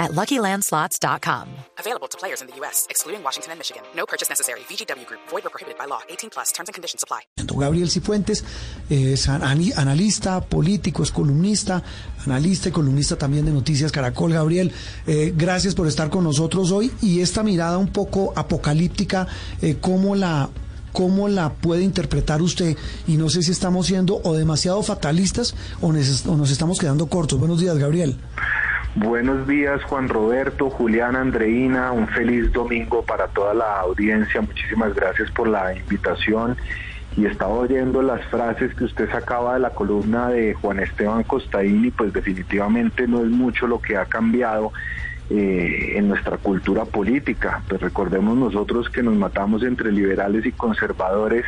[0.00, 1.48] at LuckyLandSlots.com.
[1.78, 3.82] Available to players in the U.S., excluding Washington and Michigan.
[3.94, 4.60] No purchase necessary.
[4.60, 5.20] VGW Group.
[5.28, 6.00] Void or prohibited by law.
[6.08, 6.50] 18 plus.
[6.52, 7.20] Terms and conditions apply.
[7.60, 8.42] Gabriel Cifuentes
[8.88, 11.82] es analista, político, es columnista,
[12.24, 14.32] analista y columnista también de Noticias Caracol.
[14.32, 14.72] Gabriel,
[15.06, 19.26] eh, gracias por estar con nosotros hoy y esta mirada un poco apocalíptica,
[19.62, 20.50] eh, ¿cómo la...
[20.92, 22.76] ¿Cómo la puede interpretar usted?
[23.06, 27.38] Y no sé si estamos siendo o demasiado fatalistas o, o nos estamos quedando cortos.
[27.38, 28.18] Buenos días, Gabriel.
[28.96, 31.92] Buenos días, Juan Roberto, Juliana, Andreina.
[31.92, 34.40] Un feliz domingo para toda la audiencia.
[34.40, 36.56] Muchísimas gracias por la invitación.
[37.16, 41.92] Y estaba oyendo las frases que usted sacaba de la columna de Juan Esteban Costaín
[41.96, 44.72] pues definitivamente no es mucho lo que ha cambiado
[45.28, 47.62] eh, en nuestra cultura política.
[47.68, 51.44] Pues recordemos nosotros que nos matamos entre liberales y conservadores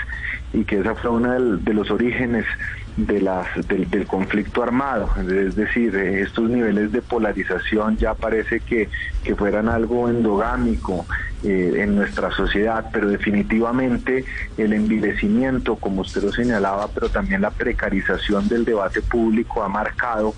[0.53, 2.45] y que esa fue una de los orígenes
[2.97, 5.09] de las, del, del conflicto armado.
[5.17, 8.89] Es decir, eh, estos niveles de polarización ya parece que,
[9.25, 11.07] que fueran algo endogámico
[11.43, 14.25] eh, en nuestra sociedad, pero definitivamente
[14.59, 20.35] el envilecimiento, como usted lo señalaba, pero también la precarización del debate público ha marcado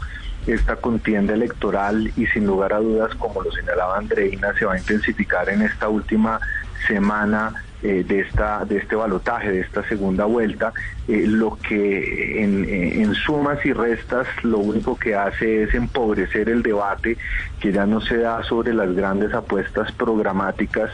[0.47, 4.79] esta contienda electoral y sin lugar a dudas, como lo señalaba Andreina, se va a
[4.79, 6.39] intensificar en esta última
[6.87, 10.73] semana eh, de esta de este balotaje, de esta segunda vuelta,
[11.07, 16.49] eh, lo que en, eh, en sumas y restas lo único que hace es empobrecer
[16.49, 17.19] el debate
[17.61, 20.91] que ya no se da sobre las grandes apuestas programáticas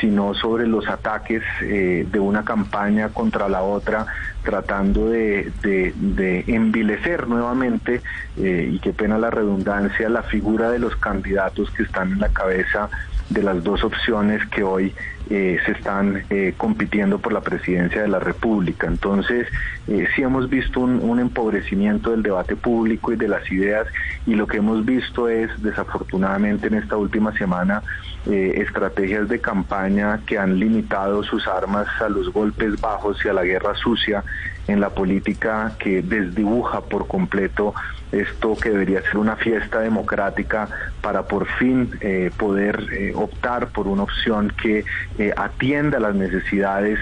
[0.00, 4.06] sino sobre los ataques de una campaña contra la otra,
[4.42, 8.00] tratando de, de- envilecer nuevamente,
[8.36, 12.88] y qué pena la redundancia, la figura de los candidatos que están en la cabeza
[13.30, 14.92] de las dos opciones que hoy
[15.30, 18.88] eh, se están eh, compitiendo por la presidencia de la República.
[18.88, 19.46] Entonces,
[19.86, 23.86] eh, sí hemos visto un, empobrecimiento del debate público y de las ideas
[24.26, 27.82] y lo que hemos visto es, desafortunadamente en esta última semana,
[28.26, 33.44] estrategias de campaña que han limitado sus armas a los golpes bajos y a la
[33.44, 34.22] guerra sucia
[34.70, 37.74] en la política que desdibuja por completo
[38.12, 40.68] esto que debería ser una fiesta democrática
[41.00, 44.84] para por fin eh, poder eh, optar por una opción que
[45.18, 46.98] eh, atienda las necesidades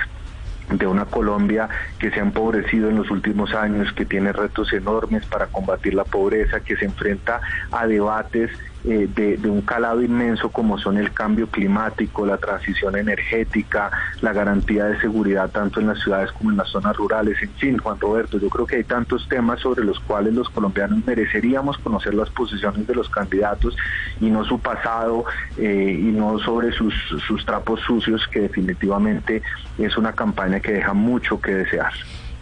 [0.70, 1.68] de una Colombia
[1.98, 6.04] que se ha empobrecido en los últimos años, que tiene retos enormes para combatir la
[6.04, 7.40] pobreza, que se enfrenta
[7.72, 8.50] a debates
[8.90, 13.90] eh, de, un calado inmenso como son el cambio climático, la transición energética,
[14.22, 17.76] la garantía de seguridad tanto en las ciudades como en las zonas rurales, en fin,
[17.76, 22.14] Juan Roberto, yo creo que hay tantos temas sobre los cuales los colombianos mereceríamos conocer
[22.14, 23.76] las posiciones de los candidatos
[24.22, 25.26] y no su pasado
[25.58, 26.94] eh, y no sobre sus,
[27.26, 29.42] sus trapos sucios, que definitivamente
[29.76, 31.92] es una campaña que deja mucho que desear.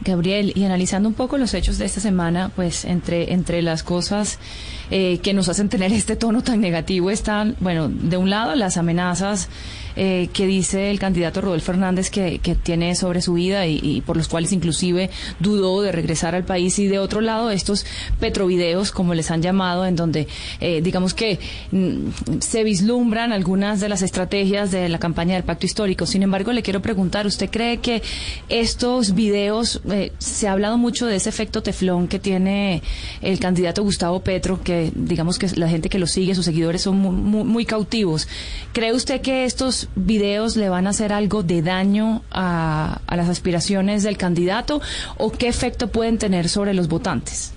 [0.06, 4.38] Gabriel, y analizando un poco los hechos de esta semana, pues entre, entre las cosas
[4.90, 8.76] eh, que nos hacen tener este tono tan negativo están, bueno, de un lado las
[8.76, 9.48] amenazas
[9.96, 14.16] eh, que dice el candidato Rodolfo Fernández que, que tiene sobre su vida y, por
[14.16, 17.86] los cuales inclusive dudó de regresar al país y de otro lado estos
[18.20, 20.28] petrovideos, como les han llamado, en donde
[20.60, 21.38] eh, digamos que
[21.70, 26.06] mm, se vislumbran algunas de las estrategias de la campaña del pacto histórico.
[26.06, 28.02] Sin embargo, le quiero preguntar, ¿usted cree que
[28.48, 32.82] estos videos, eh, se ha hablado mucho de ese efecto teflón que tiene
[33.22, 36.98] el candidato Gustavo Petro, que digamos que la gente que lo sigue, sus seguidores son
[36.98, 38.28] muy cautivos.
[38.72, 43.28] ¿Cree usted que estos videos le van a hacer algo de daño a, a las
[43.28, 44.80] aspiraciones del candidato
[45.16, 47.52] o qué efecto pueden tener sobre los votantes?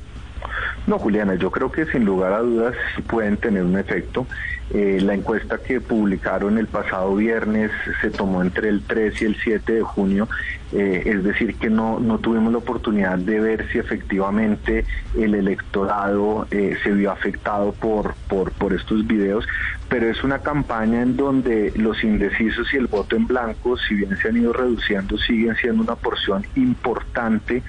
[0.87, 4.25] No, Juliana, yo creo que sin lugar a dudas sí pueden tener un efecto.
[4.71, 9.35] Eh, la encuesta que publicaron el pasado viernes se tomó entre el 3 y el
[9.35, 10.27] 7 de junio,
[10.71, 14.85] eh, es decir, que no, no tuvimos la oportunidad de ver si efectivamente
[15.17, 19.47] el electorado eh, se vio afectado por, por, por estos videos,
[19.89, 24.15] pero es una campaña en donde los indecisos y el voto en blanco, si bien
[24.17, 27.63] se han ido reduciendo, siguen siendo una porción importante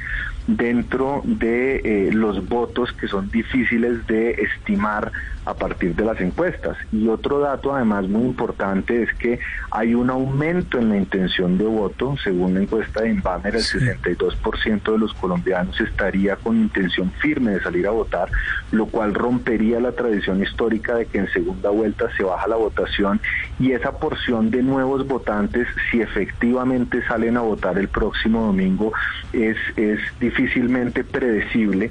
[0.46, 5.12] dentro de eh, los votos que son difíciles de estimar
[5.46, 6.76] a partir de las encuestas.
[6.92, 9.38] Y otro dato además muy importante es que
[9.70, 12.16] hay un aumento en la intención de voto.
[12.22, 17.62] Según la encuesta de Inbamer, el 62% de los colombianos estaría con intención firme de
[17.62, 18.28] salir a votar,
[18.72, 23.20] lo cual rompería la tradición histórica de que en segunda vuelta se baja la votación
[23.58, 28.92] y esa porción de nuevos votantes, si efectivamente salen a votar el próximo domingo,
[29.32, 31.90] es, es difícilmente predecible.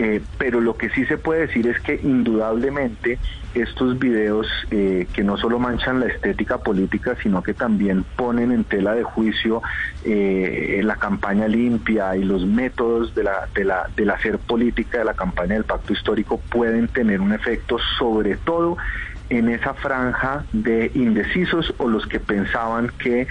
[0.00, 3.18] Eh, pero lo que sí se puede decir es que indudablemente
[3.52, 8.62] estos videos eh, que no solo manchan la estética política, sino que también ponen en
[8.62, 9.60] tela de juicio
[10.04, 15.04] eh, la campaña limpia y los métodos de la, de la, del hacer política de
[15.04, 18.76] la campaña del pacto histórico pueden tener un efecto sobre todo
[19.30, 23.26] en esa franja de indecisos o los que pensaban que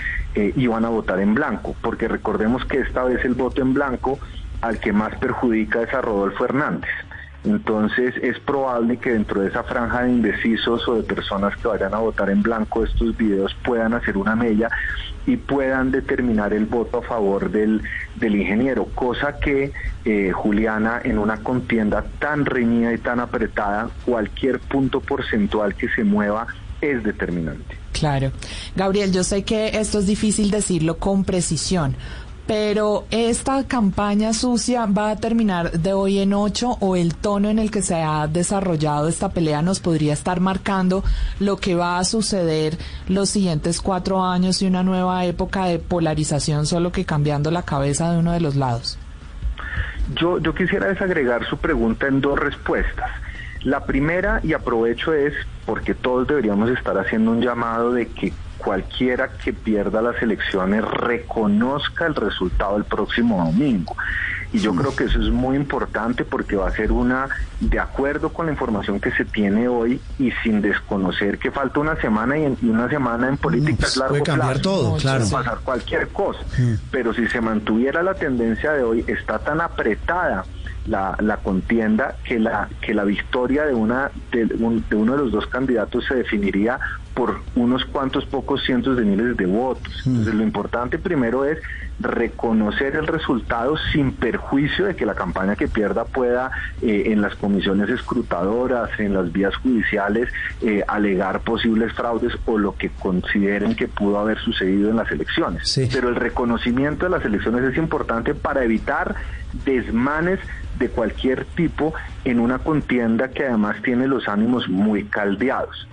[0.55, 4.19] iban a votar en blanco, porque recordemos que esta vez el voto en blanco
[4.67, 6.89] al que más perjudica es a Rodolfo Hernández.
[7.43, 11.93] Entonces es probable que dentro de esa franja de indecisos o de personas que vayan
[11.93, 14.69] a votar en blanco estos videos puedan hacer una mella
[15.25, 17.81] y puedan determinar el voto a favor del,
[18.15, 19.71] del ingeniero, cosa que
[20.05, 26.03] eh, Juliana en una contienda tan reñida y tan apretada, cualquier punto porcentual que se
[26.03, 26.47] mueva
[26.81, 27.77] es determinante.
[27.91, 28.31] Claro.
[28.75, 31.95] Gabriel, yo sé que esto es difícil decirlo con precisión,
[32.47, 37.59] pero esta campaña sucia va a terminar de hoy en ocho o el tono en
[37.59, 41.03] el que se ha desarrollado esta pelea nos podría estar marcando
[41.39, 42.77] lo que va a suceder
[43.09, 48.11] los siguientes cuatro años y una nueva época de polarización, solo que cambiando la cabeza
[48.11, 48.97] de uno de los lados.
[50.15, 53.11] Yo, yo quisiera desagregar su pregunta en dos respuestas.
[53.63, 55.33] La primera, y aprovecho, es
[55.65, 62.05] porque todos deberíamos estar haciendo un llamado de que cualquiera que pierda las elecciones reconozca
[62.05, 63.95] el resultado el próximo domingo.
[64.53, 67.27] Y yo creo que eso es muy importante porque va a ser una,
[67.59, 71.99] de acuerdo con la información que se tiene hoy y sin desconocer que falta una
[71.99, 75.19] semana y, en, una semana en política es largo puede cambiar todo, claro.
[75.19, 76.39] Puede pasar cualquier cosa.
[76.91, 80.45] Pero si se mantuviera la tendencia de hoy, está tan apretada
[80.87, 85.31] la, la, contienda que la que la victoria de una de, de, uno de los
[85.31, 86.79] dos candidatos se definiría
[87.17, 90.03] por unos cuantos pocos cientos de miles de votos.
[90.05, 91.57] Entonces lo importante primero es
[91.99, 96.51] reconocer el resultado sin perjuicio de que la campaña que pierda pueda
[96.83, 100.29] eh, en las comisiones escrutadoras, en las vías judiciales,
[100.61, 105.67] eh, alegar posibles fraudes o lo que consideren que pudo haber sucedido en las elecciones.
[105.67, 105.89] Sí.
[105.91, 109.15] Pero el reconocimiento de las elecciones es importante para evitar
[109.65, 110.39] desmanes
[110.77, 111.93] de cualquier tipo
[112.25, 115.87] en una contienda que además tiene los ánimos muy caldeados.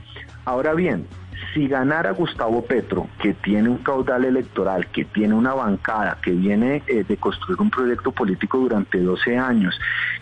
[0.45, 1.07] Ahora bien,
[1.53, 6.83] si ganara Gustavo Petro, que tiene un caudal electoral, que tiene una bancada, que viene
[6.87, 9.79] eh, de construir un proyecto político durante 12 años,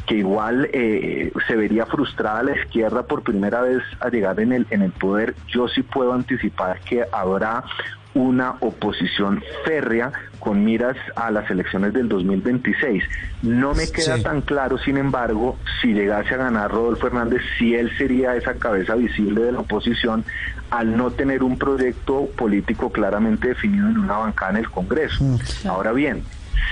[0.06, 4.66] que igual eh, se vería frustrada la izquierda por primera vez a llegar en el,
[4.70, 7.64] en el poder, yo sí puedo anticipar que habrá
[8.14, 13.04] una oposición férrea con miras a las elecciones del 2026.
[13.42, 14.22] No me queda sí.
[14.22, 18.94] tan claro, sin embargo, si llegase a ganar Rodolfo Hernández, si él sería esa cabeza
[18.94, 20.24] visible de la oposición
[20.70, 25.22] al no tener un proyecto político claramente definido en una bancada en el Congreso.
[25.22, 25.68] Mm.
[25.68, 26.24] Ahora bien,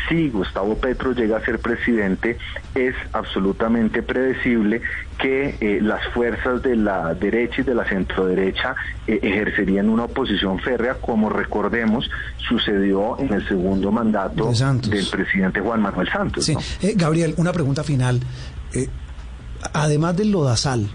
[0.09, 2.38] si Gustavo Petro llega a ser presidente,
[2.75, 4.82] es absolutamente predecible
[5.19, 8.75] que eh, las fuerzas de la derecha y de la centroderecha
[9.06, 12.11] eh, ejercerían una oposición férrea, como recordemos
[12.49, 16.44] sucedió en el segundo mandato de del presidente Juan Manuel Santos.
[16.44, 16.55] Sí.
[16.55, 16.61] ¿no?
[16.82, 18.21] Eh, Gabriel, una pregunta final.
[19.73, 20.88] además del lodazal,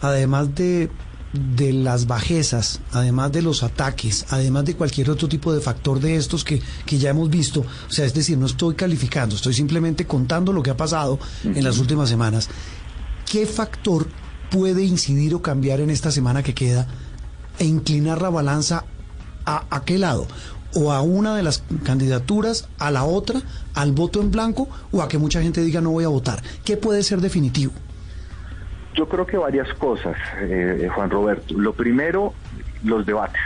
[0.00, 0.90] además de
[1.32, 6.16] de las bajezas, además de los ataques, además de cualquier otro tipo de factor de
[6.16, 10.06] estos que, que ya hemos visto, o sea, es decir, no estoy calificando, estoy simplemente
[10.06, 11.18] contando lo que ha pasado uh
[11.48, 11.56] -huh.
[11.56, 12.48] en las últimas semanas.
[13.30, 14.08] ¿Qué factor
[14.50, 16.88] puede incidir o cambiar en esta semana que queda
[17.58, 18.84] e inclinar la balanza
[19.44, 20.26] a, a qué lado?
[20.74, 23.42] o a una de las candidaturas, a la otra,
[23.74, 26.42] al voto en blanco o a que mucha gente diga no voy a votar.
[26.64, 27.72] ¿Qué puede ser definitivo?
[28.94, 31.54] Yo creo que varias cosas, eh, Juan Roberto.
[31.56, 32.34] Lo primero,
[32.84, 33.40] los debates.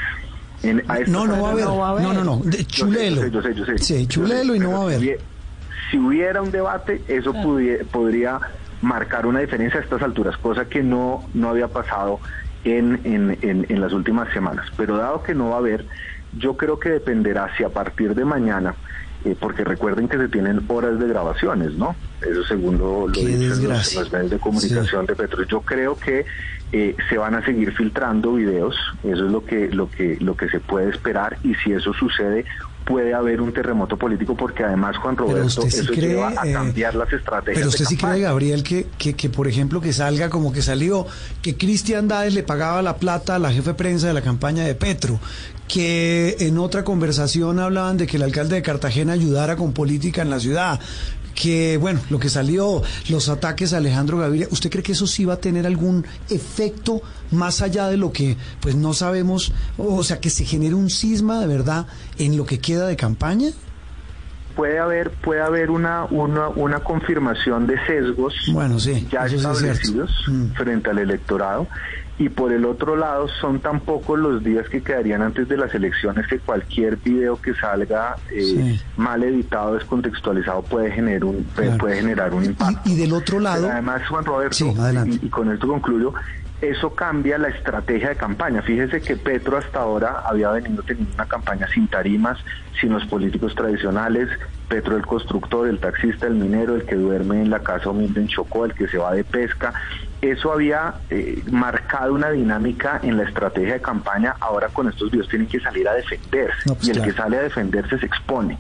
[0.63, 3.17] En, no, no va, haber, no va, a haber, no, no, no, de chulelo.
[3.17, 5.01] Yo sé, yo sé, yo sé, sí, chulelo y no va a haber.
[5.01, 5.13] Si,
[5.91, 7.49] si hubiera un debate, eso claro.
[7.49, 8.41] pudiera, podría
[8.81, 12.21] marcar una diferencia a estas alturas, cosa que no, no había pasado
[12.65, 14.67] en, en, en, en las últimas semanas.
[14.77, 15.85] Pero dado que no va a haber,
[16.39, 18.75] yo creo que dependerá si a partir de mañana,
[19.25, 21.97] eh, porque recuerden que se tienen horas de grabaciones, ¿no?
[22.21, 25.07] Eso según lo, lo dicen los, los, medios de comunicación sí.
[25.09, 25.43] de Petro.
[25.45, 26.25] Yo creo que
[26.77, 30.49] Eh, se van a seguir filtrando videos, eso es lo que, lo que, lo que
[30.49, 32.45] se puede esperar y si eso sucede,
[32.85, 37.13] puede haber un terremoto político porque además Juan Roberto eso lleva a eh, cambiar las
[37.13, 37.57] estrategias.
[37.57, 41.07] Pero usted sí cree, Gabriel, que, que, que, por ejemplo que salga como que salió
[41.43, 44.65] que Cristian Dáez le pagaba la plata a la jefe de prensa de la campaña
[44.65, 45.19] de Petro,
[45.67, 50.31] que en otra conversación hablaban de que el alcalde de Cartagena ayudara con política en
[50.31, 50.81] la ciudad,
[51.35, 55.25] que, bueno, lo que salió, los ataques a Alejandro Gaviria, ¿usted cree que eso sí
[55.25, 60.21] va a tener algún efecto más allá de lo que, pues no sabemos, o sea,
[60.21, 61.87] que se genere un cisma de verdad
[62.19, 63.51] en lo que queda de campaña?
[64.55, 70.53] puede haber puede haber una una, una confirmación de sesgos bueno, sí, ya establecidos mm.
[70.53, 71.67] frente al electorado
[72.19, 75.75] y por el otro lado son tan pocos los días que quedarían antes de las
[75.75, 81.45] elecciones que cualquier video que salga eh, mal editado, descontextualizado puede generar un
[81.79, 82.89] puede generar un impacto.
[82.89, 84.65] Y, del otro lado, además Juan Roberto,
[85.23, 86.15] y, con esto concluyo,
[86.61, 88.63] eso cambia la estrategia de campaña.
[88.63, 92.39] Fíjese que Petro hasta ahora había venido teniendo una campaña sin tarimas,
[92.81, 94.29] sin los políticos tradicionales,
[94.69, 98.29] Petro el constructor, el taxista, el minero, el que duerme en la casa humilde en
[98.29, 99.75] Chocó, el que se va de pesca,
[100.21, 104.35] eso había eh, marcado una dinámica en la estrategia de campaña.
[104.41, 107.43] Ahora con estos videos tienen que salir a defenderse pues y el que sale a
[107.43, 108.59] defenderse se expone.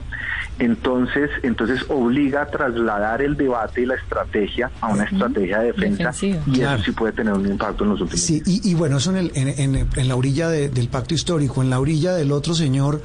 [0.58, 6.12] Entonces, entonces obliga a trasladar el debate y la estrategia a una estrategia de defensa
[6.22, 8.24] y eso sí puede tener un impacto en los últimos.
[8.24, 11.70] Sí, y, y bueno, eso en, el, en, en, la orilla del pacto histórico, en
[11.70, 13.02] la orilla del otro señor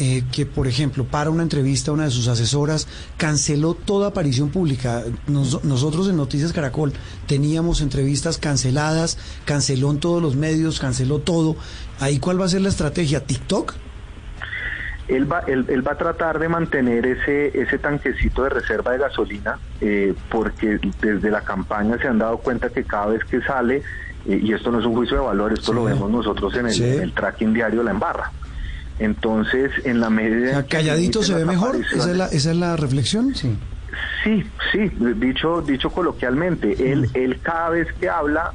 [0.00, 2.86] eh, que, por ejemplo, para una entrevista a una de sus asesoras,
[3.16, 5.02] canceló toda aparición pública.
[5.26, 6.92] nosotros en Noticias Caracol
[7.26, 11.56] teníamos entrevistas canceladas, canceló en todos los medios, canceló todo.
[11.98, 13.24] ¿Ahí cuál va a ser la estrategia?
[13.24, 13.74] ¿TikTok?
[15.08, 19.58] Él va, él, va a tratar de mantener ese, ese tanquecito de reserva de gasolina,
[19.80, 23.82] eh, porque desde la campaña se han dado cuenta que cada vez que sale,
[24.26, 26.82] eh, y esto no es un juicio de valor, esto lo vemos nosotros en el,
[26.82, 28.30] en el tracking diario, la embarra.
[28.98, 30.66] Entonces, en la medida...
[30.66, 33.34] calladito se ve mejor, ¿Esa es, la, ¿esa es la reflexión?
[33.34, 33.56] Sí.
[34.22, 38.52] Sí, sí, dicho, dicho coloquialmente, él, él cada vez que habla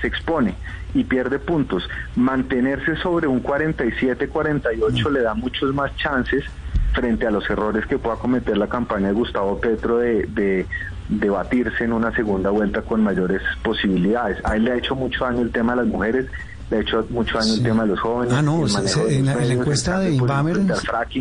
[0.00, 0.54] se expone
[0.94, 1.88] y pierde puntos.
[2.16, 6.44] Mantenerse sobre un 47-48 le da muchos más chances
[6.92, 10.66] frente a los errores que pueda cometer la campaña de Gustavo Petro de, de,
[11.08, 14.38] de batirse en una segunda vuelta con mayores posibilidades.
[14.44, 16.26] A él le ha hecho mucho daño el tema de las mujeres
[16.70, 18.34] de hecho mucho años el tema de los jóvenes.
[18.34, 18.66] Ah, no,
[19.08, 20.60] en, la, encuesta de Inbamer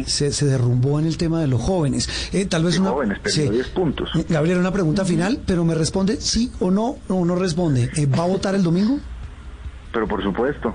[0.06, 2.30] se, se, derrumbó en el tema de los jóvenes.
[2.34, 4.10] Eh, tal vez una, jóvenes, pero 10 puntos.
[4.16, 7.90] Eh, Gabriel, una pregunta final, pero me responde sí o no, o no responde.
[7.96, 9.00] Eh, ¿Va a votar el domingo?
[9.92, 10.74] Pero por supuesto.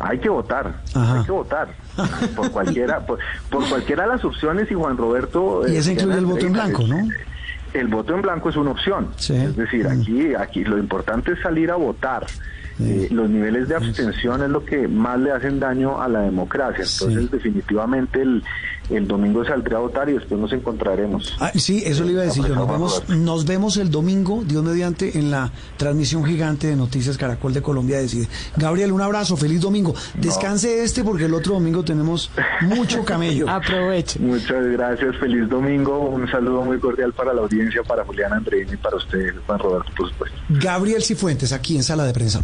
[0.00, 1.68] Hay que votar, hay que votar.
[2.34, 3.18] por cualquiera por,
[3.68, 5.62] cualquiera de las opciones y Juan Roberto...
[5.68, 7.08] Y ese incluye el voto en blanco, ¿no?
[7.74, 9.10] El voto en blanco es una opción.
[9.18, 12.26] Es decir, aquí, aquí lo importante es salir a votar.
[12.80, 16.84] Eh, los niveles de abstención es lo que más le hacen daño a la democracia.
[16.84, 18.42] Entonces, definitivamente el,
[18.96, 21.36] el domingo saldré a votar y después nos encontraremos.
[21.40, 22.54] Ah, sí, eso le iba a decir yo.
[22.54, 27.52] Nos vemos, nos vemos el domingo, Dios mediante, en la transmisión gigante de Noticias Caracol
[27.52, 28.28] de Colombia Decide.
[28.56, 29.94] Gabriel, un abrazo, feliz domingo.
[30.14, 32.30] Descanse este porque el otro domingo tenemos
[32.62, 33.48] mucho camello.
[33.50, 34.18] Aproveche.
[34.20, 35.98] Muchas gracias, feliz domingo.
[35.98, 39.90] Un saludo muy cordial para la audiencia, para Julián Andreini y para usted, Juan Roberto,
[39.96, 40.38] por supuesto.
[40.48, 42.40] Gabriel Cifuentes, aquí en Sala de Prensa.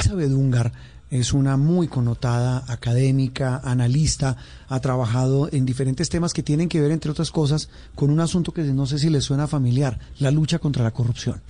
[0.00, 0.72] Isabel Ungar
[1.12, 4.38] es una muy connotada académica, analista,
[4.68, 8.52] ha trabajado en diferentes temas que tienen que ver, entre otras cosas, con un asunto
[8.52, 11.42] que no sé si le suena familiar, la lucha contra la corrupción.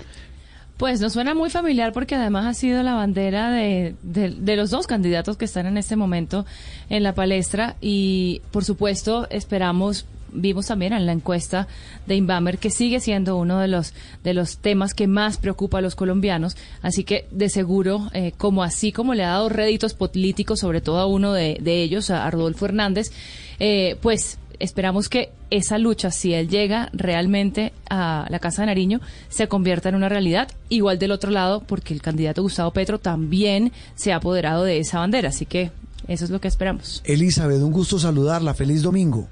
[0.78, 4.88] Pues nos suena muy familiar porque además ha sido la bandera de, de, los dos
[4.88, 6.44] candidatos que están en este momento
[6.90, 11.68] en la palestra y por supuesto esperamos vimos también en la encuesta
[12.06, 15.80] de Inbamer que sigue siendo uno de los de los temas que más preocupa a
[15.80, 16.56] los colombianos.
[16.82, 20.98] Así que de seguro, eh, como así como le ha dado réditos políticos, sobre todo
[20.98, 23.12] a uno de, ellos, a, Rodolfo Hernández,
[23.58, 29.00] eh, pues esperamos que esa lucha, si él llega realmente a la Casa de Nariño,
[29.28, 30.48] se convierta en una realidad.
[30.68, 35.00] Igual del otro lado, porque el candidato Gustavo Petro también se ha apoderado de esa
[35.00, 35.30] bandera.
[35.30, 35.72] Así que
[36.08, 37.02] eso es lo que esperamos.
[37.04, 38.54] Elizabeth, un gusto saludarla.
[38.54, 39.28] Feliz domingo.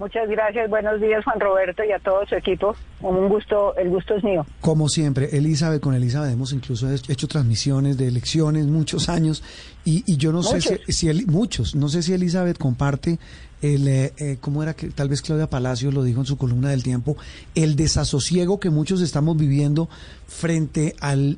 [0.00, 2.74] Muchas gracias, buenos días Juan Roberto y a todo su equipo.
[3.02, 4.46] Un gusto, el gusto es mío.
[4.62, 9.42] Como siempre, Elizabeth, con Elizabeth hemos incluso hecho transmisiones de elecciones muchos años
[9.84, 13.18] y, yo no sé si, muchos, no sé si Elizabeth comparte
[13.60, 16.70] el, eh, eh, ¿cómo era que tal vez Claudia Palacio lo dijo en su columna
[16.70, 17.18] del tiempo?
[17.54, 19.90] El desasosiego que muchos estamos viviendo
[20.26, 21.36] frente al,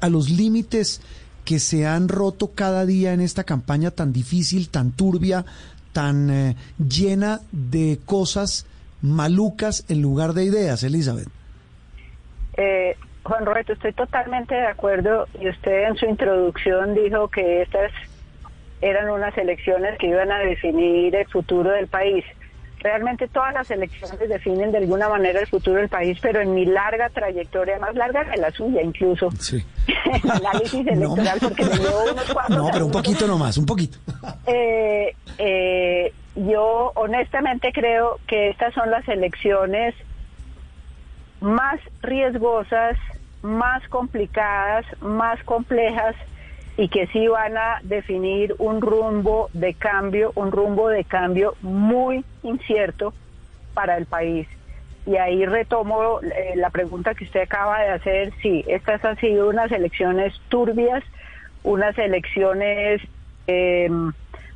[0.00, 1.00] a los límites
[1.44, 5.46] que se han roto cada día en esta campaña tan difícil, tan turbia,
[5.98, 8.68] tan eh, llena de cosas
[9.02, 11.26] malucas en lugar de ideas, Elizabeth?
[12.56, 17.90] Eh, Juan Roberto, estoy totalmente de acuerdo y usted en su introducción dijo que estas
[18.80, 22.24] eran unas elecciones que iban a definir el futuro del país.
[22.80, 26.64] Realmente todas las elecciones definen de alguna manera el futuro del país, pero en mi
[26.64, 29.64] larga trayectoria, más larga que la suya incluso, Sí.
[30.30, 33.98] análisis electoral, porque me llevo unos cuantos No, pero un poquito nomás, un poquito.
[34.46, 39.94] Eh, eh, yo honestamente creo que estas son las elecciones
[41.40, 42.96] más riesgosas,
[43.42, 46.14] más complicadas, más complejas
[46.78, 52.24] y que sí van a definir un rumbo de cambio, un rumbo de cambio muy
[52.44, 53.12] incierto
[53.74, 54.46] para el país.
[55.04, 58.32] Y ahí retomo eh, la pregunta que usted acaba de hacer.
[58.42, 61.02] Sí, estas han sido unas elecciones turbias,
[61.64, 63.02] unas elecciones
[63.48, 63.90] eh,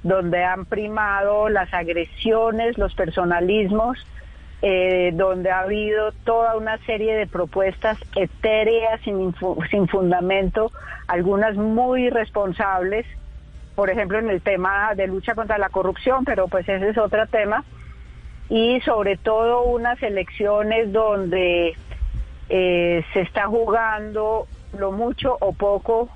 [0.04, 3.98] donde han primado las agresiones, los personalismos,
[4.62, 9.34] eh, donde ha habido toda una serie de propuestas etéreas, sin,
[9.70, 10.70] sin fundamento,
[11.08, 13.04] algunas muy irresponsables,
[13.74, 17.26] por ejemplo en el tema de lucha contra la corrupción, pero pues ese es otro
[17.26, 17.64] tema,
[18.48, 21.74] y sobre todo unas elecciones donde
[22.48, 24.46] eh, se está jugando
[24.78, 26.08] lo mucho o poco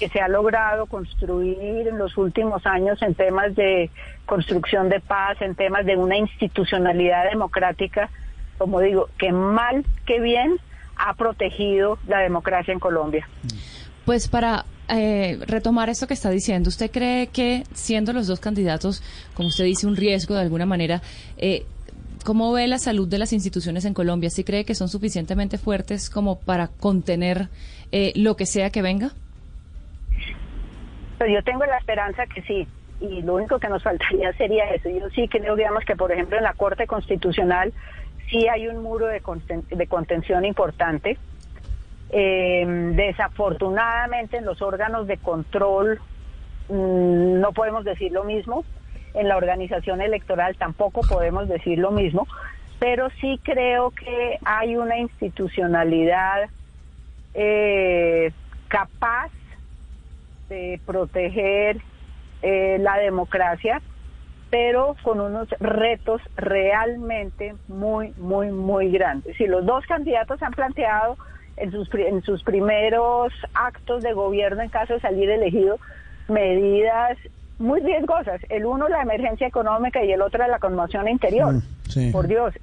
[0.00, 3.90] que se ha logrado construir en los últimos años en temas de
[4.24, 8.08] construcción de paz, en temas de una institucionalidad democrática,
[8.56, 10.56] como digo, que mal que bien
[10.96, 13.28] ha protegido la democracia en Colombia.
[14.06, 19.02] Pues para eh, retomar esto que está diciendo, ¿usted cree que siendo los dos candidatos,
[19.34, 21.02] como usted dice, un riesgo de alguna manera,
[21.36, 21.66] eh,
[22.24, 24.30] ¿cómo ve la salud de las instituciones en Colombia?
[24.30, 27.50] ¿Sí cree que son suficientemente fuertes como para contener
[27.92, 29.12] eh, lo que sea que venga?
[31.20, 32.66] Pues yo tengo la esperanza que sí,
[32.98, 34.88] y lo único que nos faltaría sería eso.
[34.88, 37.74] Yo sí creo, digamos, que por ejemplo en la Corte Constitucional
[38.30, 41.18] sí hay un muro de, conten- de contención importante.
[42.08, 42.64] Eh,
[42.96, 46.00] desafortunadamente en los órganos de control
[46.70, 48.64] mm, no podemos decir lo mismo,
[49.12, 52.26] en la organización electoral tampoco podemos decir lo mismo,
[52.78, 56.48] pero sí creo que hay una institucionalidad
[57.34, 58.32] eh,
[58.68, 59.30] capaz
[60.50, 61.80] de proteger
[62.42, 63.80] eh, la democracia,
[64.50, 69.40] pero con unos retos realmente muy, muy, muy grandes.
[69.40, 71.16] Y los dos candidatos han planteado
[71.56, 75.78] en sus, en sus primeros actos de gobierno, en caso de salir elegido,
[76.28, 77.16] medidas
[77.58, 78.40] muy riesgosas.
[78.48, 81.54] El uno la emergencia económica y el otro la conmoción interior.
[81.54, 82.10] Mm, sí.
[82.10, 82.54] Por Dios.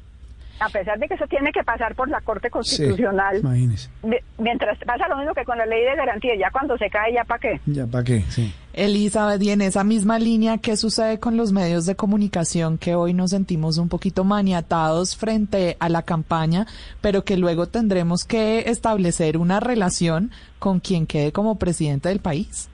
[0.60, 3.90] A pesar de que eso tiene que pasar por la Corte Sí, Constitucional, imagínese.
[4.02, 7.14] de- mientras pasa lo mismo que con la ley de garantía, ya cuando se cae,
[7.14, 7.62] ya para qué.
[7.68, 8.22] Ya, ¿para qué?
[8.30, 8.52] Sí.
[8.74, 13.14] Elizabeth, y en esa misma línea, ¿qué sucede con los medios de comunicación que hoy
[13.14, 16.66] nos sentimos un poquito maniatados frente a la campaña,
[17.02, 22.70] pero que luego tendremos que establecer una relación con quien quede como presidente del país?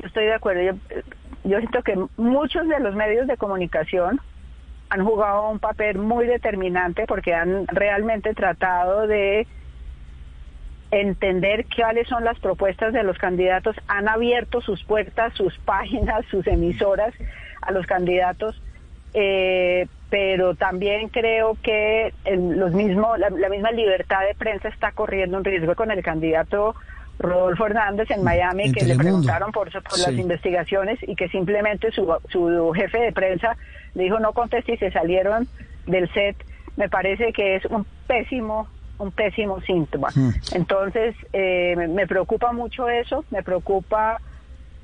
[0.00, 0.62] Yo Estoy de acuerdo.
[0.62, 0.72] Yo,
[1.44, 4.20] yo siento que muchos de los medios de comunicación
[4.92, 9.46] han jugado un papel muy determinante porque han realmente tratado de
[10.90, 16.46] entender cuáles son las propuestas de los candidatos, han abierto sus puertas, sus páginas, sus
[16.46, 17.14] emisoras
[17.62, 18.60] a los candidatos,
[19.14, 24.92] eh, pero también creo que el- los mismos, la, la misma libertad de prensa está
[24.92, 26.74] corriendo un riesgo con el candidato
[27.18, 31.90] Rodolfo Hernández en Miami, En que le preguntaron por, por las investigaciones y que simplemente
[31.92, 33.56] su, su jefe de prensa
[33.94, 35.48] le dijo no conteste y se salieron
[35.86, 36.36] del set.
[36.76, 40.10] Me parece que es un pésimo un pésimo síntoma.
[40.14, 40.30] Hmm.
[40.52, 44.20] Entonces, eh, me- me preocupa mucho eso, me preocupa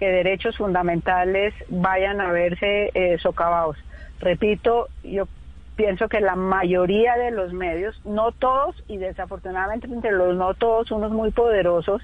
[0.01, 3.77] que derechos fundamentales vayan a verse eh, socavados.
[4.19, 5.29] Repito, yo
[5.77, 10.91] pienso que la mayoría de los medios, no todos, y desafortunadamente entre los no todos,
[10.91, 12.03] unos muy poderosos,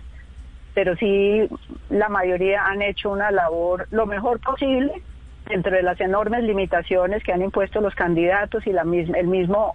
[0.72, 1.48] pero sí
[1.90, 5.02] la mayoría han hecho una labor lo mejor posible
[5.48, 9.74] dentro de las enormes limitaciones que han impuesto los candidatos y la misma, el mismo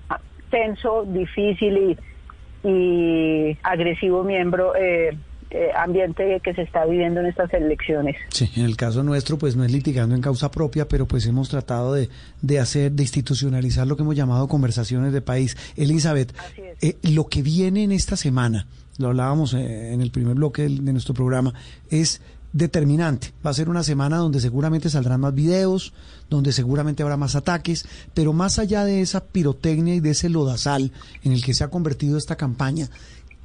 [0.50, 1.98] tenso, difícil
[2.64, 5.18] y, y agresivo miembro eh,
[5.52, 8.16] eh, ambiente que se está viviendo en estas elecciones.
[8.30, 11.50] Sí, en el caso nuestro, pues no es litigando en causa propia, pero pues hemos
[11.50, 12.10] tratado de,
[12.42, 15.58] de hacer, de institucionalizar lo que hemos llamado conversaciones de país.
[15.76, 16.36] Elizabeth,
[16.82, 18.68] eh, lo que viene en esta semana,
[19.00, 21.54] lo hablábamos eh, en el primer bloque de nuestro programa,
[21.90, 22.22] es
[22.54, 23.34] determinante.
[23.46, 25.94] Va a ser una semana donde seguramente saldrán más videos,
[26.30, 30.92] donde seguramente habrá más ataques, pero más allá de esa pirotecnia y de ese lodazal
[31.24, 32.90] en el que se ha convertido esta campaña,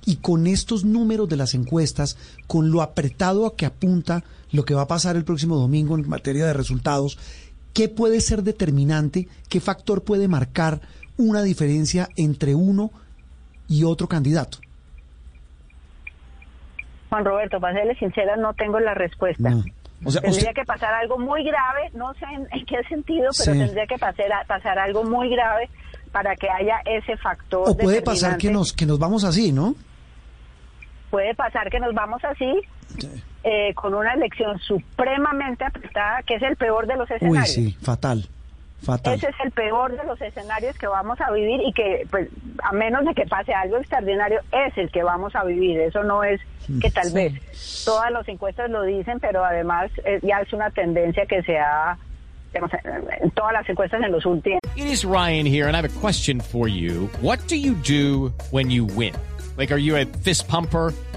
[0.07, 4.75] y con estos números de las encuestas, con lo apretado a que apunta lo que
[4.75, 7.19] va a pasar el próximo domingo en materia de resultados,
[7.73, 9.29] ¿qué puede ser determinante?
[9.49, 10.81] ¿Qué factor puede marcar
[11.17, 12.91] una diferencia entre uno
[13.67, 14.59] y otro candidato?
[17.15, 19.51] Juan Roberto, para serle sincera, no tengo la respuesta.
[19.51, 19.63] No.
[20.05, 23.31] O sea, tendría usted- que pasar algo muy grave, no sé en, en qué sentido,
[23.39, 23.59] pero Sí.
[23.59, 25.71] tendría que pasar, pasar algo muy grave
[26.13, 27.69] para que haya ese factor.
[27.71, 29.75] O puede pasar que nos, que nos vamos así, ¿no?
[31.11, 32.53] Puede pasar que nos vamos así,
[33.45, 37.49] eh, con una elección supremamente apretada, que es el peor de los Uy, escenarios.
[37.53, 38.27] sí, fatal,
[38.85, 39.15] fatal.
[39.15, 42.29] Ese es el peor de los escenarios que vamos a vivir y que, pues,
[42.63, 45.81] a menos de que pase algo extraordinario, es el que vamos a vivir.
[45.81, 46.41] Eso no es
[46.81, 47.15] que tal Sí.
[47.15, 51.59] vez todas las encuestas lo dicen, pero además eh, ya es una tendencia que se
[51.59, 51.97] ha,
[52.53, 52.71] digamos,
[53.21, 54.61] en todas las encuestas en los últimos.
[54.77, 57.09] It is Ryan here, and I have a question for you.
[57.21, 59.13] What do you do when you win?
[59.57, 60.93] Like, are you a fist pumper?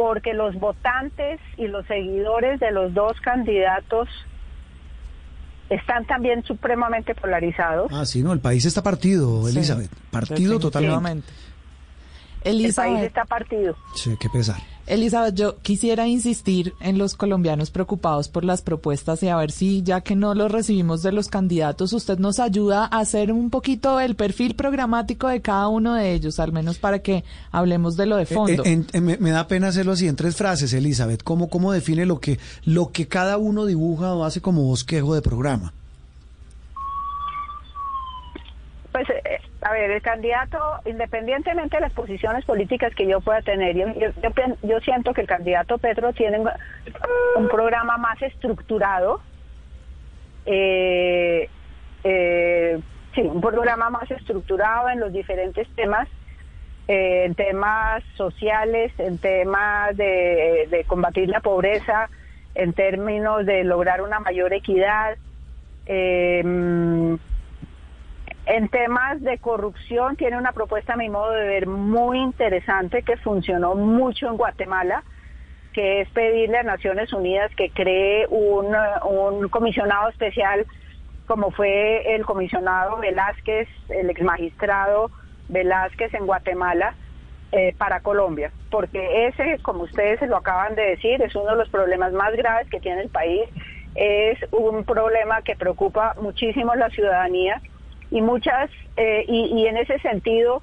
[0.00, 4.08] porque los votantes y los seguidores de los dos candidatos
[5.68, 7.92] están también supremamente polarizados.
[7.92, 9.90] Ah, sí, no, el país está partido, Elizabeth.
[10.10, 11.28] partido totalmente.
[11.28, 11.28] Definitivamente.
[12.44, 13.76] El país Elizabeth, está partido.
[13.94, 14.56] Sí, qué pesar.
[14.86, 19.82] Elizabeth, yo quisiera insistir en los colombianos preocupados por las propuestas y a ver si,
[19.82, 24.00] ya que no los recibimos de los candidatos, usted nos ayuda a hacer un poquito
[24.00, 28.16] el perfil programático de cada uno de ellos, al menos para que hablemos de lo
[28.16, 28.64] de fondo.
[28.64, 31.22] Eh, en- en- me, me da pena hacerlo así en tres frases, Elizabeth.
[31.22, 35.22] ¿Cómo, cómo define lo que, lo que cada uno dibuja o hace como bosquejo de
[35.22, 35.72] programa?
[38.92, 43.76] Pues, eh, a ver, el candidato, independientemente de las posiciones políticas que yo pueda tener,
[43.76, 44.30] yo, yo,
[44.62, 46.48] yo siento que el candidato Petro tiene un,
[47.36, 49.20] un programa más estructurado,
[50.46, 51.48] eh,
[52.04, 52.80] eh,
[53.14, 56.08] sí, un programa más estructurado en los diferentes temas,
[56.88, 62.08] eh, en temas sociales, en temas de, de combatir la pobreza,
[62.54, 65.16] en términos de lograr una mayor equidad.
[65.86, 67.18] eh,
[68.46, 73.16] en temas de corrupción tiene una propuesta a mi modo de ver muy interesante que
[73.16, 75.04] funcionó mucho en Guatemala,
[75.72, 80.66] que es pedirle a Naciones Unidas que cree un, comisionado especial
[81.26, 85.12] como fue el comisionado Velázquez, el ex magistrado
[85.48, 86.94] Velázquez en Guatemala
[87.52, 91.56] eh, para Colombia, porque ese, como ustedes se lo acaban de decir, es uno de
[91.56, 93.48] los problemas más graves que tiene el país,
[93.94, 97.60] es un problema que preocupa muchísimo a la ciudadanía
[98.10, 100.62] y muchas eh, y, y en ese sentido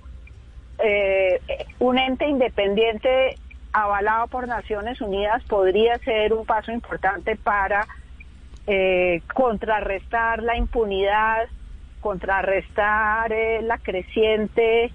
[0.84, 1.40] eh,
[1.80, 3.36] un ente independiente
[3.74, 7.88] avalado por Naciones Unidas podría ser un paso importante para
[8.66, 11.48] eh, contrarrestar la impunidad,
[12.02, 14.92] contrarrestar eh, la creciente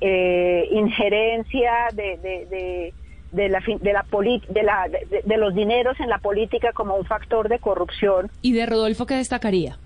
[0.00, 2.94] eh, injerencia de, de, de,
[3.32, 4.04] de la, de, la
[4.48, 8.30] de, la, de, de los dineros en la política como un factor de corrupción.
[8.42, 9.78] ¿Y de Rodolfo qué destacaría?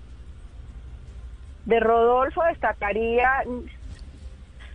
[1.65, 3.43] De Rodolfo destacaría,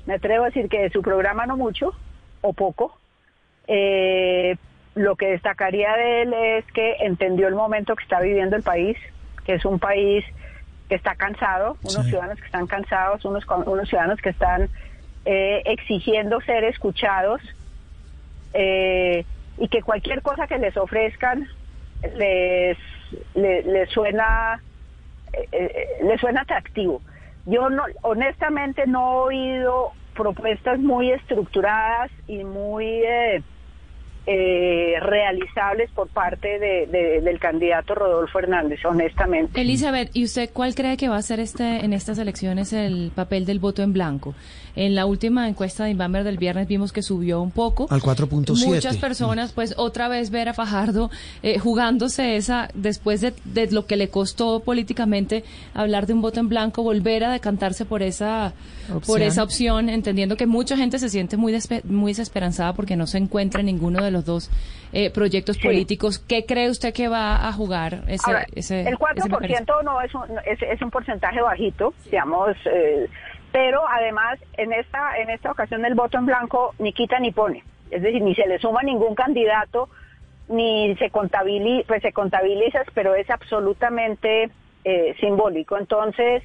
[0.07, 1.93] me atrevo a decir que de su programa no mucho
[2.43, 2.99] o poco.
[3.67, 4.57] Eh,
[4.95, 8.97] lo que destacaría de él es que entendió el momento que está viviendo el país,
[9.45, 10.25] que es un país
[10.89, 12.11] que está cansado, unos Sí.
[12.11, 14.71] ciudadanos que están cansados, unos, unos ciudadanos que están
[15.25, 17.41] eh, exigiendo ser escuchados
[18.53, 19.25] eh,
[19.59, 21.49] y que cualquier cosa que les ofrezcan
[22.15, 22.79] les,
[23.35, 24.63] le- les suena
[25.37, 27.03] eh, eh, le suena atractivo.
[27.47, 33.43] Yo no, honestamente no he oído propuestas muy estructuradas y muy eh,
[34.29, 39.61] eh, realizables por parte de- de- del candidato Rodolfo Hernández, honestamente.
[39.61, 43.47] Elizabeth, ¿y usted cuál cree que va a ser este en estas elecciones el papel
[43.47, 44.35] del voto en blanco?
[44.77, 47.87] En la última encuesta de Inbamer del viernes vimos que subió un poco.
[47.91, 48.67] Al 4.7.
[48.67, 51.11] Muchas personas, pues otra vez ver a Fajardo
[51.43, 56.41] eh, jugándose esa, después de, de lo que le costó políticamente hablar de un voto
[56.41, 58.53] en blanco, volver a decantarse por esa,
[59.07, 63.07] por esa opción, entendiendo que mucha gente se siente muy, despe- muy desesperanzada porque no
[63.07, 64.51] se encuentra en ninguno de los dos
[64.93, 65.63] eh, proyectos Sí.
[65.63, 66.19] políticos.
[66.19, 69.83] ¿Qué cree usted que va a jugar ese, Ahora, ese el ese 4% mecanismo?
[69.85, 73.09] no es un, es, es un porcentaje bajito, digamos, eh,
[73.57, 77.65] pero además en esta en esta ocasión el voto en blanco ni quita ni pone,
[77.91, 79.89] es decir, ni se le suma ningún candidato,
[80.51, 84.51] ni se contabiliza, pues se contabiliza, pero es absolutamente
[84.85, 85.79] eh, simbólico.
[85.79, 86.43] Entonces,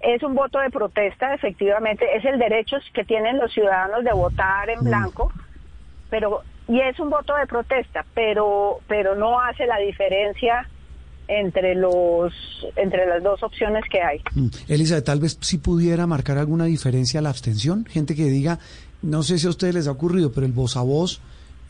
[0.00, 4.70] es un voto de protesta, efectivamente, es el derecho que tienen los ciudadanos de votar
[4.70, 5.30] en blanco,
[6.08, 10.66] pero y es un voto de protesta, pero pero no hace la diferencia
[11.30, 12.32] entre los
[12.76, 14.20] entre las dos opciones que hay.
[14.34, 14.48] Mm.
[14.68, 18.58] Elizabeth, tal vez si pudiera marcar alguna diferencia la abstención, gente que diga,
[19.02, 21.20] no sé si a ustedes les ha ocurrido, pero el voz a voz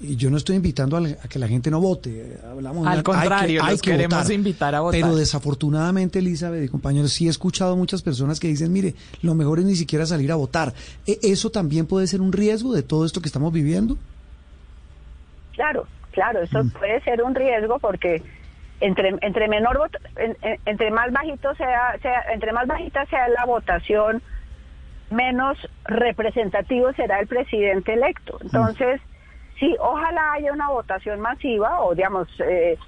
[0.01, 2.39] y yo no estoy invitando a, que la gente no vote.
[2.51, 4.99] Hablamos Al contrario, hay que, queremos invitar a votar.
[4.99, 9.35] Pero desafortunadamente, Elizabeth y compañeros, sí he escuchado a muchas personas que dicen, mire, lo
[9.35, 10.73] mejor es ni siquiera salir a votar.
[11.07, 13.99] ¿E ¿Eso también puede ser un riesgo de todo esto que estamos viviendo?
[15.53, 16.71] Claro, claro, eso mm.
[16.71, 18.23] puede ser un riesgo porque
[18.81, 19.91] entre entre menor
[20.65, 24.23] entre más bajito sea, sea entre más bajita sea la votación
[25.11, 28.47] menos representativo será el presidente electo mm.
[28.47, 29.01] entonces
[29.59, 32.79] sí ojalá haya una votación masiva o digamos eh,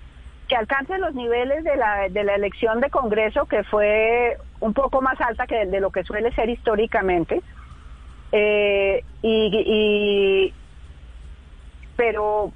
[0.49, 5.03] que alcance los niveles de la de la elección de Congreso que fue un poco
[5.03, 7.43] más alta que de lo que suele ser históricamente
[8.33, 10.53] eh, y,
[11.97, 12.51] pero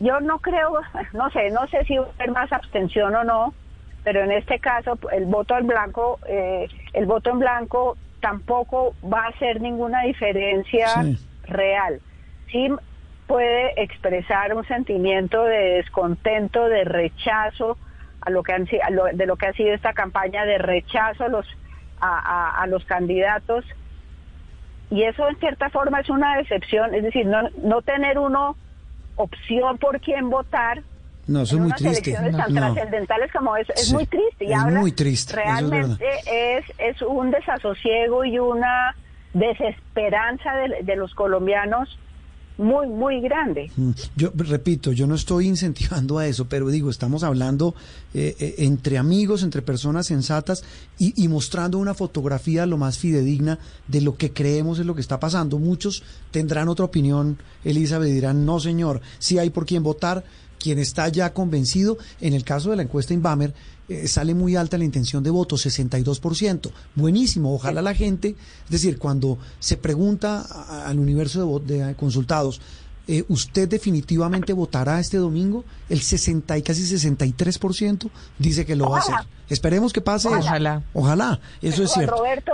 [0.00, 0.72] yo no creo,
[1.12, 3.54] no sé, no sé si va a haber más abstención o no,
[4.02, 9.26] pero en este caso el voto en blanco, eh, el voto en blanco tampoco va
[9.26, 10.88] a hacer ninguna diferencia
[11.44, 12.00] real.
[12.50, 12.68] Sí
[13.26, 17.78] puede expresar un sentimiento de descontento, de rechazo
[18.22, 21.46] a lo que han, de lo que ha sido esta campaña, de rechazo a los
[22.02, 23.64] a, a los candidatos
[24.90, 28.56] y eso en cierta forma es una decepción, es decir, no, no tener uno
[29.22, 30.82] opción por quién votar.
[31.26, 32.10] No, eso es muy triste.
[32.10, 34.46] Elecciones tan trascendentales como eso, es muy triste.
[34.46, 35.36] Y es muy triste.
[35.36, 38.96] Realmente es, es, un desasosiego y una
[39.32, 41.98] desesperanza de, de los colombianos
[42.58, 43.70] muy, muy grande.
[43.76, 47.74] Mm, yo repito, yo no estoy incentivando a eso, pero digo, estamos hablando
[48.12, 50.62] eh, eh, entre amigos, entre personas sensatas
[50.98, 53.58] y, mostrando una fotografía lo más fidedigna
[53.88, 55.58] de lo que creemos es lo que está pasando.
[55.58, 60.24] Muchos tendrán otra opinión, Elizabeth, dirán, no señor, si hay por quién votar,
[60.58, 63.54] quien está ya convencido, en el caso de la encuesta Inbamer,
[63.90, 66.70] eh, sale muy alta la intención de voto, 62%.
[66.94, 70.40] Buenísimo, ojalá la gente, es decir, cuando se pregunta
[70.86, 72.60] al universo de, consultados,
[73.06, 75.64] eh, ¿usted definitivamente votará este domingo?
[75.88, 79.14] El 60 y casi 63% dice que lo va a hacer.
[79.48, 80.76] Esperemos que pase Ojalá.
[80.76, 80.84] eso.
[80.94, 82.16] Ojalá, eso es cierto.
[82.16, 82.52] Roberto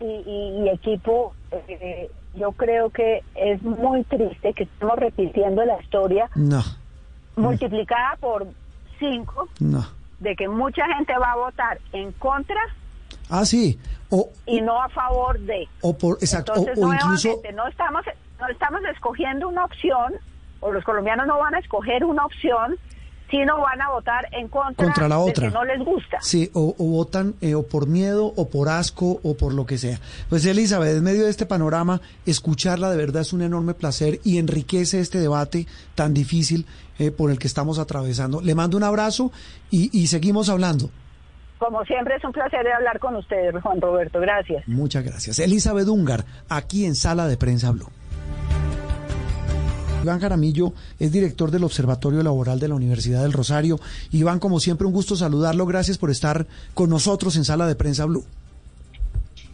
[0.00, 1.34] y, equipo,
[1.68, 6.30] eh, yo creo que es muy triste que estemos repitiendo la historia.
[6.34, 6.64] No
[7.38, 8.46] multiplicada por
[8.98, 9.48] 5
[10.20, 12.60] de que mucha gente va a votar en contra
[13.30, 13.78] ah sí.
[14.10, 15.68] O, y no a favor de.
[15.82, 18.04] o por exacto entonces o, incluso no estamos
[18.40, 20.14] no estamos escogiendo una opción
[20.60, 22.78] o los colombianos no van a escoger una opción
[23.30, 25.48] si no van a votar en contra, la otra.
[25.48, 26.18] que no les gusta.
[26.20, 29.98] Sí, o, votan eh, o por miedo o por asco o por lo que sea.
[30.28, 34.38] Pues Elizabeth, en medio de este panorama, escucharla de verdad es un enorme placer y
[34.38, 36.66] enriquece este debate tan difícil
[36.98, 38.40] eh, por el que estamos atravesando.
[38.40, 39.30] Le mando un abrazo
[39.70, 40.90] y, y seguimos hablando.
[41.58, 44.20] Como siempre es un placer hablar con ustedes, Juan Roberto.
[44.20, 44.66] Gracias.
[44.68, 45.38] Muchas gracias.
[45.40, 47.88] Elizabeth Ungar, aquí en Sala de Prensa Blue.
[50.02, 53.80] Iván Jaramillo es director del Observatorio Laboral de la Universidad del Rosario.
[54.12, 55.66] Iván, como siempre, un gusto saludarlo.
[55.66, 58.24] Gracias por estar con nosotros en Sala de Prensa Blue.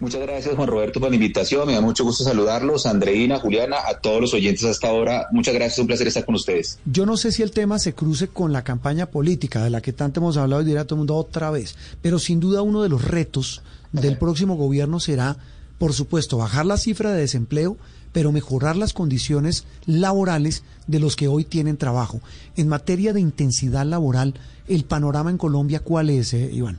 [0.01, 1.67] Muchas gracias, Juan Roberto, por la invitación.
[1.67, 2.85] Me da mucho gusto saludarlos.
[2.85, 5.29] Andreina, Juliana, a todos los oyentes hasta ahora.
[5.33, 6.79] Muchas gracias, un placer estar con ustedes.
[6.85, 9.93] Yo no sé si el tema se cruce con la campaña política de la que
[9.93, 12.89] tanto hemos hablado y dirá todo el mundo otra vez, pero sin duda uno de
[12.89, 15.37] los retos del próximo gobierno será,
[15.79, 17.77] por supuesto, bajar la cifra de desempleo,
[18.15, 22.21] pero mejorar las condiciones laborales de los que hoy tienen trabajo.
[22.57, 24.35] En materia de intensidad laboral,
[24.69, 26.79] el panorama en Colombia, ¿cuál es, eh, Iván?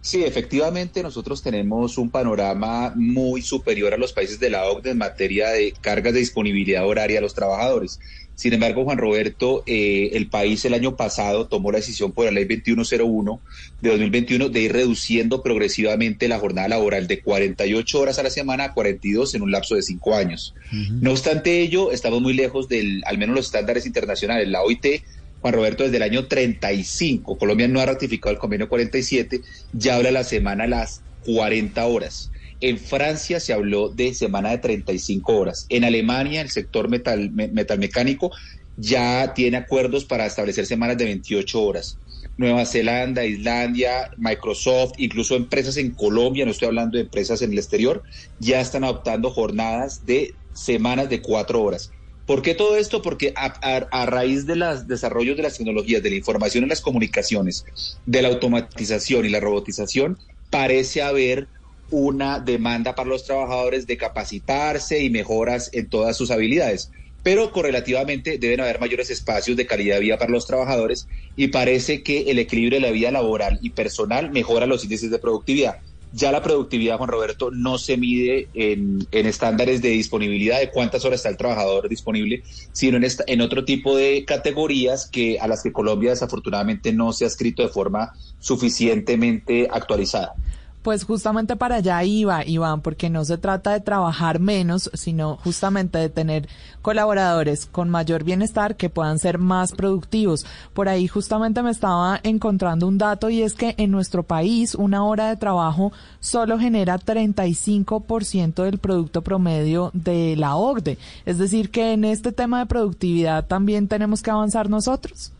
[0.00, 4.98] Sí, efectivamente, nosotros tenemos un panorama muy superior a los países de la OCDE en
[4.98, 7.98] materia de cargas de disponibilidad horaria a los trabajadores.
[8.34, 12.30] Sin embargo, Juan Roberto, eh, el país el año pasado tomó la decisión por la
[12.30, 13.40] ley 2101
[13.80, 18.64] de 2021 de ir reduciendo progresivamente la jornada laboral de 48 horas a la semana
[18.64, 20.54] a 42 en un lapso de cinco años.
[20.72, 24.48] No obstante ello, estamos muy lejos del, al menos los estándares internacionales.
[24.48, 25.02] La OIT
[25.42, 29.42] Juan Roberto, desde el año 35, Colombia no ha ratificado el convenio 47,
[29.72, 32.30] ya habla la semana a las 40 horas.
[32.62, 35.66] En Francia se habló de semana de 35 horas.
[35.68, 38.30] En Alemania, el sector metal, metalmecánico
[38.76, 41.98] ya tiene acuerdos para establecer semanas de 28 horas.
[42.36, 47.58] Nueva Zelanda, Islandia, Microsoft, incluso empresas en Colombia, no estoy hablando de empresas en el
[47.58, 48.04] exterior,
[48.38, 51.90] ya están adoptando jornadas de semanas de cuatro horas.
[52.26, 53.02] ¿Por qué todo esto?
[53.02, 57.64] Porque a, raíz de los desarrollos de las tecnologías, de la información y las comunicaciones,
[58.06, 60.16] de la automatización y la robotización,
[60.48, 61.48] parece haber
[61.92, 66.90] una demanda para los trabajadores de capacitarse y mejoras en todas sus habilidades.
[67.22, 72.02] Pero correlativamente deben haber mayores espacios de calidad de vida para los trabajadores y parece
[72.02, 75.76] que el equilibrio de la vida laboral y personal mejora los índices de productividad.
[76.14, 81.20] Ya la productividad, Juan Roberto, no se mide en, estándares de disponibilidad de cuántas horas
[81.20, 85.72] está el trabajador disponible, sino en, en otro tipo de categorías que a las que
[85.72, 90.34] Colombia desafortunadamente no se ha escrito de forma suficientemente actualizada.
[90.82, 95.98] Pues justamente para allá iba, Iván, porque no se trata de trabajar menos, sino justamente
[95.98, 96.48] de tener
[96.82, 100.44] colaboradores con mayor bienestar que puedan ser más productivos.
[100.74, 105.04] Por ahí justamente me estaba encontrando un dato y es que en nuestro país una
[105.04, 110.98] hora de trabajo solo genera 35% del producto promedio de la OCDE.
[111.24, 115.30] Es decir, que en este tema de productividad también tenemos que avanzar nosotros.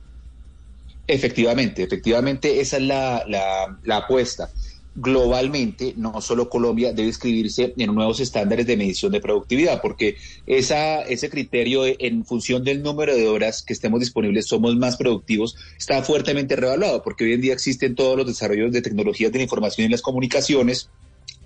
[1.08, 4.48] Efectivamente, efectivamente, esa es la, la, la apuesta
[4.94, 11.02] globalmente, no solo Colombia, debe inscribirse en nuevos estándares de medición de productividad, porque esa,
[11.02, 16.02] ese criterio en función del número de horas que estemos disponibles somos más productivos está
[16.02, 19.86] fuertemente revaluado, porque hoy en día existen todos los desarrollos de tecnologías de la información
[19.86, 20.90] y las comunicaciones,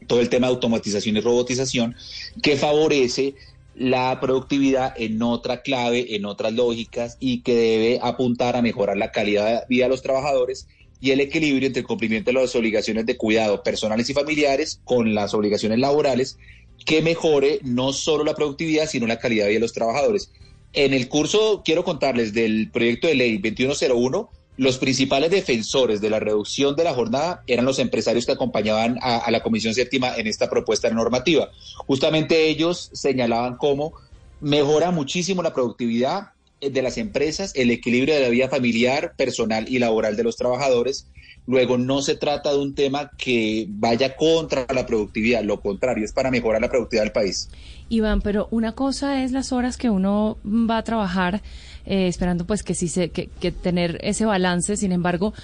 [0.08, 1.94] todo el tema de automatización y robotización,
[2.42, 3.36] que favorece
[3.76, 9.12] la productividad en otra clave, en otras lógicas y que debe apuntar a mejorar la
[9.12, 10.66] calidad de vida de los trabajadores
[11.00, 15.14] y el equilibrio entre el cumplimiento de las obligaciones de cuidado personales y familiares con
[15.14, 16.38] las obligaciones laborales
[16.84, 20.30] que mejore no solo la productividad, sino la calidad de vida de los trabajadores.
[20.72, 26.18] En el curso quiero contarles del proyecto de ley 2101, los principales defensores de la
[26.18, 30.26] reducción de la jornada eran los empresarios que acompañaban a, a la Comisión Séptima en
[30.26, 31.50] esta propuesta normativa.
[31.86, 33.92] Justamente ellos señalaban cómo
[34.40, 39.78] mejora muchísimo la productividad, de las empresas, el equilibrio de la vida familiar, personal y
[39.78, 41.06] laboral de los trabajadores.
[41.46, 46.12] Luego, no se trata de un tema que vaya contra la productividad, lo contrario, es
[46.12, 47.48] para mejorar la productividad del país.
[47.88, 51.42] Iván, pero una cosa es las horas que uno va a trabajar,
[51.84, 55.34] eh, esperando pues que sí se, que, que tener ese balance, sin embargo,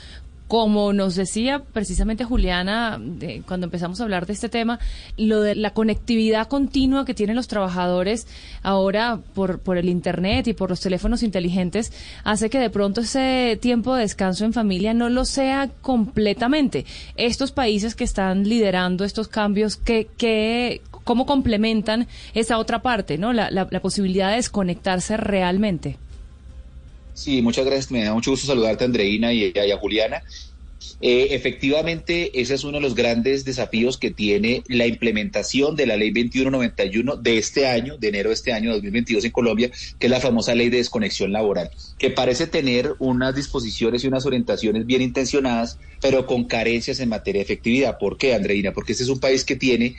[0.53, 3.01] como nos decía precisamente Juliana
[3.47, 4.79] cuando empezamos a hablar de este tema,
[5.17, 8.27] lo de la conectividad continua que tienen los trabajadores
[8.63, 11.91] ahora por, por el Internet y por los teléfonos inteligentes
[12.23, 16.85] hace que de pronto ese tiempo de descanso en familia no lo sea completamente.
[17.17, 23.33] Estos países que están liderando estos cambios, ¿qué, qué, ¿cómo complementan esa otra parte, ¿no?
[23.33, 25.97] la, la, la posibilidad de desconectarse realmente?
[27.13, 27.91] Sí, muchas gracias.
[27.91, 30.23] Me da mucho gusto saludarte, Andreina, y, a Juliana.
[31.01, 35.97] Eh, efectivamente, ese es uno de los grandes desafíos que tiene la implementación de la
[35.97, 40.11] ley 2191 de este año, de enero de este año 2022 en Colombia, que es
[40.11, 45.03] la famosa ley de desconexión laboral, que parece tener unas disposiciones y unas orientaciones bien
[45.03, 47.99] intencionadas, pero con carencias en materia de efectividad.
[47.99, 48.73] ¿Por qué, Andreina?
[48.73, 49.97] Porque este es un país que tiene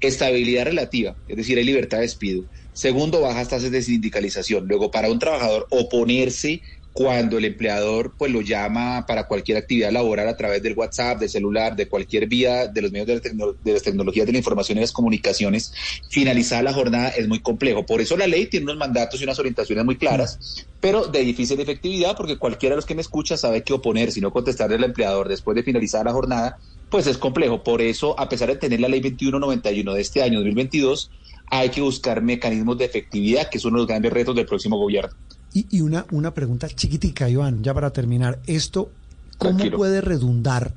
[0.00, 2.44] estabilidad relativa, es decir, hay libertad de despido
[2.80, 4.66] Segundo, bajas tasas de sindicalización.
[4.66, 6.62] Luego, para un trabajador oponerse
[6.94, 11.28] cuando el empleador pues lo llama para cualquier actividad laboral a través del WhatsApp, del
[11.28, 13.20] celular, de cualquier vía de los medios de,
[13.62, 15.74] de, las tecnologías de la información y las comunicaciones,
[16.08, 17.84] finalizar la jornada es muy complejo.
[17.84, 21.60] Por eso la ley tiene unos mandatos y unas orientaciones muy claras, pero de difícil
[21.60, 24.84] efectividad porque cualquiera de los que me escucha sabe que oponer, si no contestarle al
[24.84, 26.56] empleador después de finalizar la jornada,
[26.88, 27.62] pues es complejo.
[27.62, 31.10] Por eso, a pesar de tener la ley 2191 de este año 2022,
[31.50, 34.78] hay que buscar mecanismos de efectividad, que es uno de los grandes retos del próximo
[34.78, 35.10] gobierno.
[35.52, 38.38] Y, y una, una pregunta chiquitica, Iván, ya para terminar.
[38.46, 38.90] ¿Esto
[39.36, 40.72] cómo puede redundar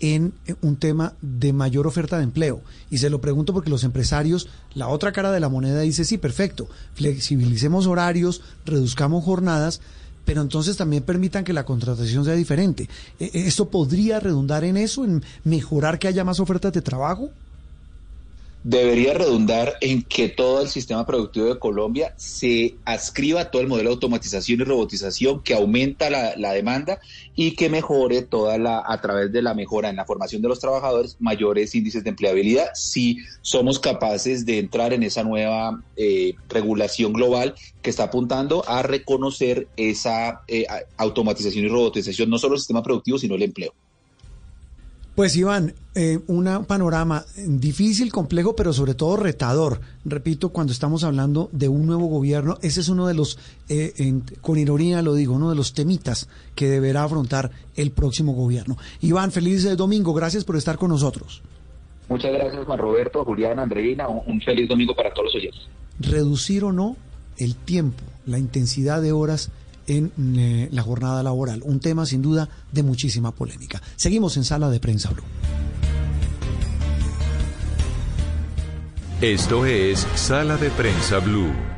[0.00, 2.60] en un tema de mayor oferta de empleo?
[2.90, 6.18] Y se lo pregunto porque los empresarios, la otra cara de la moneda dice, sí,
[6.18, 9.80] perfecto, flexibilicemos horarios, reduzcamos jornadas,
[10.26, 12.86] pero entonces también permitan que la contratación sea diferente.
[13.18, 17.30] ¿E, e, ¿Esto podría redundar en eso, en mejorar que haya más ofertas de trabajo?
[18.64, 23.68] Debería redundar en que todo el sistema productivo de Colombia se adscriba a todo el
[23.68, 26.98] modelo de automatización y robotización que aumenta la, demanda
[27.36, 30.58] y que mejore toda la, a través de la mejora en la formación de los
[30.58, 37.12] trabajadores, mayores índices de empleabilidad, si somos capaces de entrar en esa nueva eh, regulación
[37.12, 40.66] global que está apuntando a reconocer esa eh,
[40.96, 43.72] automatización y robotización, no solo el sistema productivo, sino el empleo.
[45.18, 49.80] Pues Iván, eh, un panorama difícil, complejo, pero sobre todo retador.
[50.04, 53.36] Repito, cuando estamos hablando de un nuevo gobierno, ese es uno de los,
[53.68, 58.76] eh, con ironía lo digo, uno de los temitas que deberá afrontar el próximo gobierno.
[59.00, 61.42] Iván, feliz domingo, gracias por estar con nosotros.
[62.08, 65.62] Muchas gracias Juan Roberto, Julián, Andreina, un feliz domingo para todos los oyentes.
[65.98, 66.96] Reducir o no
[67.38, 69.50] el tiempo, la intensidad de horas
[69.88, 71.62] en eh, la jornada laboral.
[71.64, 73.82] Un tema sin duda de muchísima polémica.
[73.96, 75.24] Seguimos en Sala de Prensa Blue.
[79.20, 81.77] Esto es Sala de Prensa Blue.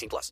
[0.00, 0.28] 18 plus.